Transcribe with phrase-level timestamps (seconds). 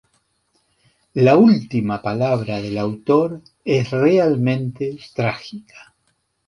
[1.13, 5.93] La última palabra del autor es realmente trágica.